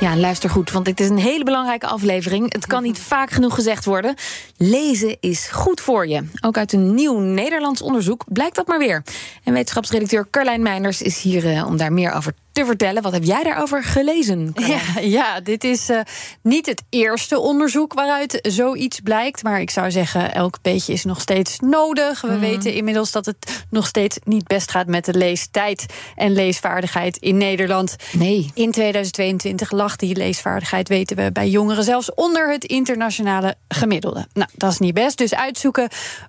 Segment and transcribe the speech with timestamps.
[0.00, 2.52] Ja, luister goed, want dit is een hele belangrijke aflevering.
[2.52, 4.14] Het kan niet vaak genoeg gezegd worden.
[4.62, 6.24] Lezen is goed voor je.
[6.40, 9.02] Ook uit een nieuw Nederlands onderzoek blijkt dat maar weer.
[9.44, 13.02] En wetenschapsredacteur Carlijn Meinders is hier uh, om daar meer over te vertellen.
[13.02, 14.52] Wat heb jij daarover gelezen?
[14.54, 16.00] Ja, ja, dit is uh,
[16.42, 19.42] niet het eerste onderzoek waaruit zoiets blijkt.
[19.42, 22.20] Maar ik zou zeggen, elk beetje is nog steeds nodig.
[22.20, 22.40] We mm.
[22.40, 25.86] weten inmiddels dat het nog steeds niet best gaat met de leestijd
[26.16, 27.96] en leesvaardigheid in Nederland.
[28.12, 28.50] Nee.
[28.54, 34.26] In 2022 lag die leesvaardigheid, weten we, bij jongeren zelfs onder het internationale gemiddelde.
[34.32, 35.18] Nou, dat is niet best.
[35.18, 35.88] Dus uitzoeken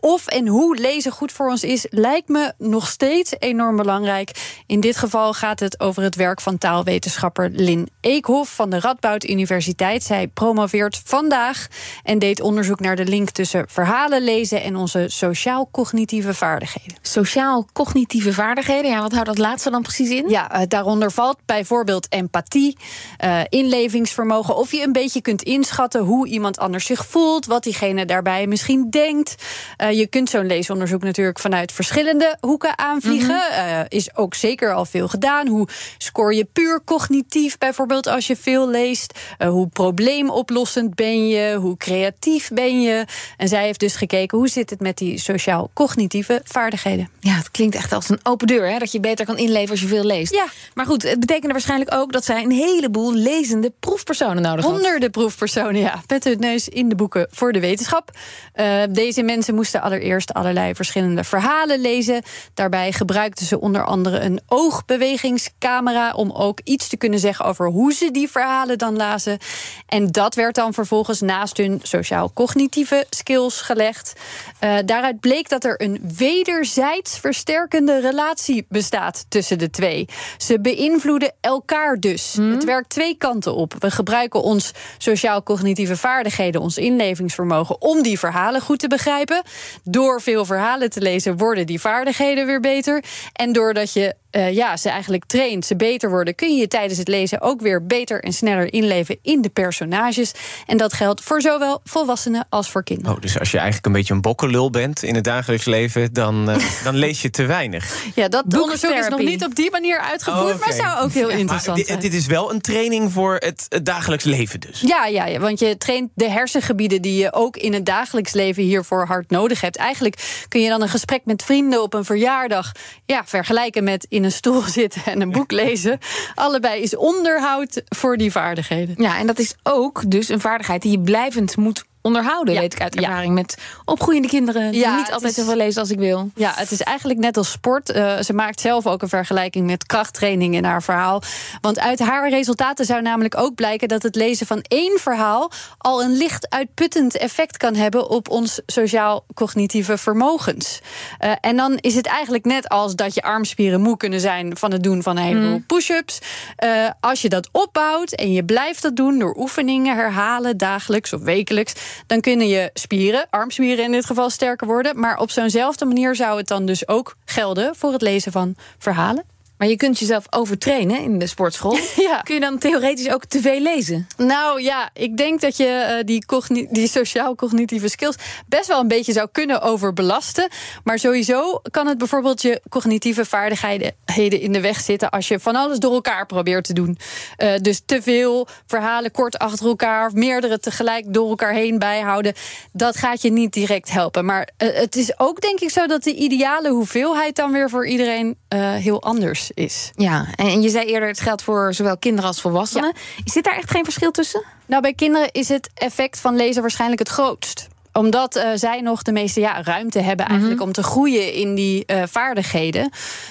[0.00, 4.62] of en hoe lezen goed voor ons is, lijkt me nog steeds enorm belangrijk.
[4.66, 9.24] In dit geval gaat het over het werk van taalwetenschapper Lin Eekhoff van de Radboud
[9.24, 10.02] Universiteit.
[10.02, 11.66] Zij promoveert vandaag
[12.02, 16.96] en deed onderzoek naar de link tussen verhalen lezen en onze sociaal-cognitieve vaardigheden.
[17.02, 20.28] Sociaal-cognitieve vaardigheden, ja, wat houdt dat laatste dan precies in?
[20.28, 22.76] Ja, uh, daaronder valt bijvoorbeeld empathie,
[23.24, 28.01] uh, inlevingsvermogen, of je een beetje kunt inschatten hoe iemand anders zich voelt, wat diegene
[28.06, 29.34] daarbij misschien denkt.
[29.82, 33.34] Uh, je kunt zo'n leesonderzoek natuurlijk vanuit verschillende hoeken aanvliegen.
[33.34, 33.84] Mm -hmm.
[33.88, 35.48] is ook zeker al veel gedaan.
[35.48, 39.18] Hoe scoor je puur cognitief, bijvoorbeeld als je veel leest?
[39.38, 41.54] Uh, hoe probleemoplossend ben je?
[41.54, 43.04] Hoe creatief ben je?
[43.36, 47.08] En zij heeft dus gekeken hoe zit het met die sociaal-cognitieve vaardigheden.
[47.20, 48.78] Ja, het klinkt echt als een open deur, hè?
[48.78, 50.34] dat je beter kan inleven als je veel leest.
[50.34, 50.46] Ja.
[50.74, 54.72] Maar goed, het betekende waarschijnlijk ook dat zij een heleboel lezende proefpersonen nodig had.
[54.72, 56.02] Honderden proefpersonen, ja.
[56.06, 57.91] Met hun neus in de boeken voor de wetenschap.
[58.00, 62.22] Uh, deze mensen moesten allereerst allerlei verschillende verhalen lezen.
[62.54, 67.92] Daarbij gebruikten ze onder andere een oogbewegingscamera om ook iets te kunnen zeggen over hoe
[67.92, 69.38] ze die verhalen dan lazen.
[69.86, 74.12] En dat werd dan vervolgens naast hun sociaal-cognitieve skills gelegd.
[74.60, 80.08] Uh, daaruit bleek dat er een wederzijds versterkende relatie bestaat tussen de twee.
[80.36, 82.34] Ze beïnvloeden elkaar dus.
[82.34, 82.50] Hmm.
[82.52, 83.74] Het werkt twee kanten op.
[83.78, 89.42] We gebruiken ons sociaal-cognitieve vaardigheden, ons inlevingsvermogen, om die verhalen goed te begrijpen.
[89.84, 93.04] Door veel verhalen te lezen worden die vaardigheden weer beter.
[93.32, 97.08] En doordat je uh, ja, ze eigenlijk traint, ze beter worden, kun je tijdens het
[97.08, 100.32] lezen ook weer beter en sneller inleven in de personages.
[100.66, 103.14] En dat geldt voor zowel volwassenen als voor kinderen.
[103.14, 106.50] Oh, dus als je eigenlijk een beetje een bokkenlul bent in het dagelijks leven, dan,
[106.50, 108.04] uh, dan lees je te weinig.
[108.14, 110.58] Ja, dat onderzoek is nog niet op die manier uitgevoerd, oh, okay.
[110.58, 112.00] maar zou ook heel ja, interessant dit, zijn.
[112.00, 114.80] Dit is wel een training voor het, het dagelijks leven dus.
[114.80, 118.62] Ja, ja, ja, want je traint de hersengebieden die je ook in het dagelijks leven
[118.62, 119.76] hiervoor hard nodig hebt.
[119.76, 122.72] Eigenlijk kun je dan een gesprek met vrienden op een verjaardag
[123.06, 125.98] ja, vergelijken met in een stoel zitten en een boek lezen.
[126.34, 128.94] Allebei is onderhoud voor die vaardigheden.
[128.98, 132.74] Ja, en dat is ook dus een vaardigheid die je blijvend moet onderhouden, ja, weet
[132.74, 133.26] ik uit ervaring.
[133.26, 133.32] Ja.
[133.32, 136.30] Met opgroeiende kinderen die niet altijd zoveel lezen als ik wil.
[136.34, 137.96] Ja, het is eigenlijk net als sport.
[137.96, 141.22] Uh, ze maakt zelf ook een vergelijking met krachttraining in haar verhaal.
[141.60, 146.02] Want uit haar resultaten zou namelijk ook blijken dat het lezen van één verhaal al
[146.02, 150.80] een licht uitputtend effect kan hebben op ons sociaal-cognitieve vermogens.
[151.20, 154.72] Uh, en dan is het eigenlijk net als dat je armspieren moe kunnen zijn van
[154.72, 155.66] het doen van een heleboel mm.
[155.66, 156.18] push-ups.
[156.64, 161.20] Uh, als je dat opbouwt en je blijft dat doen door oefeningen herhalen dagelijks of
[161.20, 161.72] wekelijks
[162.06, 165.00] dan kunnen je spieren, armspieren in dit geval, sterker worden.
[165.00, 169.31] Maar op zo'nzelfde manier zou het dan dus ook gelden voor het lezen van verhalen.
[169.62, 171.78] Maar je kunt jezelf overtrainen in de sportschool.
[171.96, 172.20] Ja.
[172.20, 174.06] Kun je dan theoretisch ook te veel lezen?
[174.16, 179.12] Nou ja, ik denk dat je uh, die, die sociaal-cognitieve skills best wel een beetje
[179.12, 180.48] zou kunnen overbelasten.
[180.84, 185.56] Maar sowieso kan het bijvoorbeeld je cognitieve vaardigheden in de weg zitten als je van
[185.56, 186.98] alles door elkaar probeert te doen.
[187.38, 192.34] Uh, dus te veel verhalen kort achter elkaar of meerdere tegelijk door elkaar heen bijhouden.
[192.72, 194.24] Dat gaat je niet direct helpen.
[194.24, 197.86] Maar uh, het is ook denk ik zo dat de ideale hoeveelheid dan weer voor
[197.86, 199.90] iedereen heel anders is.
[199.96, 202.92] Ja, en je zei eerder, het geldt voor zowel kinderen als volwassenen.
[202.94, 203.22] Ja.
[203.24, 204.44] Zit daar echt geen verschil tussen?
[204.66, 209.02] Nou, bij kinderen is het effect van lezen waarschijnlijk het grootst omdat uh, zij nog
[209.02, 210.76] de meeste ja, ruimte hebben eigenlijk mm -hmm.
[210.76, 212.90] om te groeien in die uh, vaardigheden.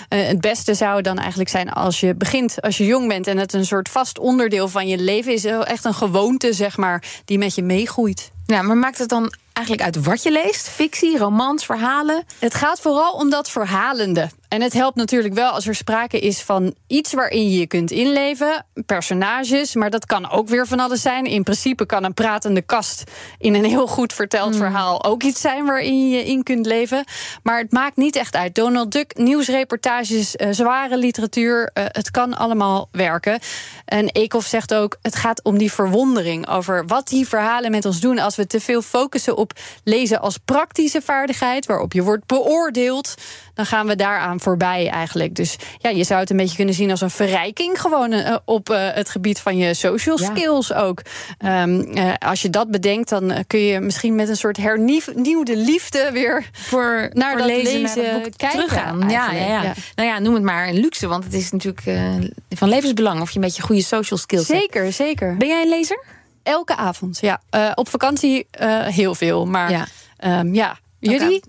[0.09, 3.37] Uh, het beste zou dan eigenlijk zijn als je begint, als je jong bent en
[3.37, 5.45] het een soort vast onderdeel van je leven is.
[5.45, 8.31] Echt een gewoonte, zeg maar, die met je meegroeit.
[8.51, 10.69] Ja, maar maakt het dan eigenlijk uit wat je leest?
[10.69, 12.23] Fictie, romans, verhalen?
[12.39, 14.29] Het gaat vooral om dat verhalende.
[14.47, 17.91] En het helpt natuurlijk wel als er sprake is van iets waarin je je kunt
[17.91, 18.65] inleven.
[18.85, 21.25] Personages, maar dat kan ook weer van alles zijn.
[21.25, 23.03] In principe kan een pratende kast
[23.37, 27.03] in een heel goed verteld verhaal ook iets zijn waarin je je in kunt leven.
[27.43, 28.55] Maar het maakt niet echt uit.
[28.55, 31.69] Donald Duck, nieuwsreportages, eh, zware literatuur.
[31.73, 33.39] eh, het kan allemaal werken.
[33.85, 37.99] En Eekhoff zegt ook: het gaat om die verwondering over wat die verhalen met ons
[37.99, 38.19] doen.
[38.19, 39.51] Als we te veel focussen op
[39.83, 43.15] lezen als praktische vaardigheid, waarop je wordt beoordeeld,
[43.53, 45.35] dan gaan we daaraan voorbij eigenlijk.
[45.35, 48.69] Dus ja, je zou het een beetje kunnen zien als een verrijking gewoon eh, op
[48.69, 50.25] eh, het gebied van je social Ja.
[50.25, 51.01] skills ook.
[51.37, 56.09] Ehm, eh, als je dat bedenkt, dan kun je misschien met een soort hernieuwde liefde
[56.13, 59.09] weer Voor, Naar voor dat lezen, lezen naar boek kijken teruggaan.
[59.09, 59.61] Ja, ja, ja.
[59.63, 59.73] ja.
[59.95, 61.99] Nou ja, noem het maar een luxe, want het is natuurlijk
[62.49, 64.59] van levensbelang of je een beetje goede social skills hebt.
[64.59, 65.37] Zeker, zeker.
[65.37, 66.03] Ben jij een lezer?
[66.43, 67.41] Elke avond, ja.
[67.49, 69.85] Eh, op vakantie eh, heel veel, maar Ja.
[70.17, 70.43] ja.
[70.51, 70.77] ja.
[70.99, 71.41] Jullie?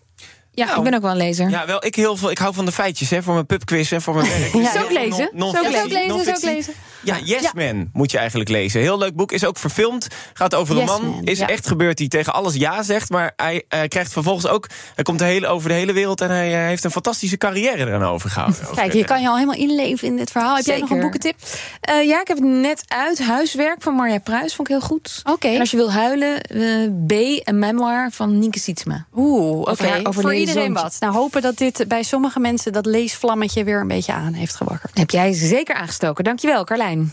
[0.54, 1.50] Ja, Nou, ik ben ook wel een lezer.
[1.50, 4.02] Ja, wel, ik, heel veel, ik hou van de feitjes hè, voor mijn pubquiz en
[4.02, 4.52] voor mijn werk.
[4.52, 5.30] Ja, Dus heel veel lezen.
[5.32, 6.54] non- non-fictie, ook lezen, ik non-fictie.
[6.54, 6.74] lezen.
[7.04, 8.80] Ja, Yes Man moet je eigenlijk lezen.
[8.80, 10.06] Heel leuk boek, is ook verfilmd.
[10.32, 11.04] Gaat over een man.
[11.06, 11.46] Man, is ja.
[11.46, 13.10] echt gebeurd die tegen alles ja zegt.
[13.10, 14.66] Maar hij eh, krijgt vervolgens ook...
[14.94, 17.78] Hij komt de hele, over de hele wereld en hij eh, heeft een fantastische carrière
[17.86, 18.58] eraan overgehouden.
[18.74, 20.56] Kijk, je kan je al helemaal inleven in dit verhaal.
[20.56, 21.36] Heb jij nog een boekentip?
[21.80, 23.22] Eh, ja, ik heb het net uit.
[23.22, 25.20] Huiswerk van Marja Pruis vond ik heel goed.
[25.24, 25.48] Oké.
[25.48, 26.60] En als je wil huilen, eh,
[27.06, 27.12] B,
[27.48, 29.06] een memoir van Nienke Sietsma.
[29.14, 29.70] Oeh, oké.
[29.70, 30.96] Over haar Voor overleden iedereen wat.
[31.00, 34.98] Nou, hopen dat dit bij sommige mensen dat leesvlammetje weer een beetje aan heeft gewakkerd.
[34.98, 36.24] Heb jij zeker aangestoken.
[36.24, 37.12] Dankjewel, Carlijn.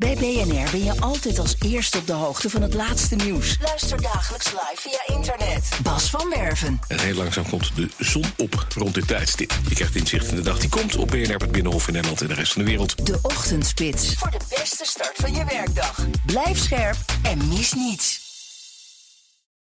[0.00, 3.58] Bij BNR ben je altijd als eerste op de hoogte van het laatste nieuws.
[3.62, 5.68] Luister dagelijks live via internet.
[5.82, 6.80] Bas van Werven.
[6.88, 9.52] En heel langzaam komt de zon op rond dit tijdstip.
[9.68, 12.28] Je krijgt inzicht in de dag die komt op BNR, het Binnenhof in Nederland en
[12.28, 13.06] de rest van de wereld.
[13.06, 14.14] De Ochtendspits.
[14.14, 16.06] Voor de beste start van je werkdag.
[16.26, 18.29] Blijf scherp en mis niets.